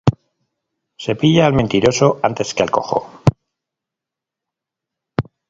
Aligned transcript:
Se 1.03 1.13
pilla 1.15 1.45
al 1.45 1.53
mentiroso 1.53 2.19
antes 2.23 2.55
que 2.55 2.63
al 2.63 2.71
cojo. 2.71 3.21